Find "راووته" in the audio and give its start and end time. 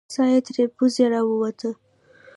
1.11-1.69